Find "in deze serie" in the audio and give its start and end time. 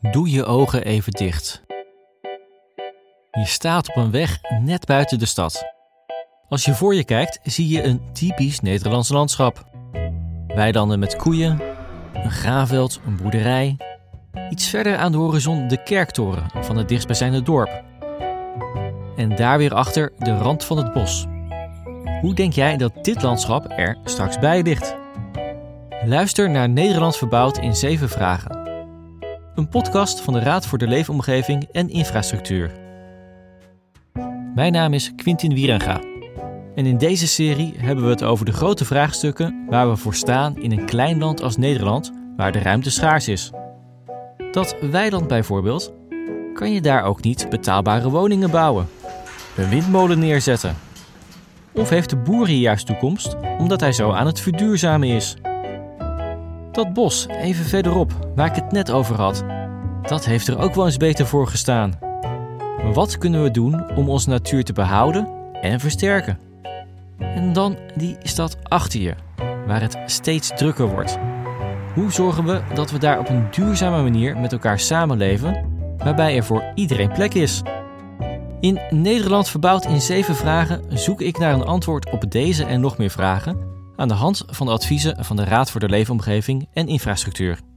36.86-37.74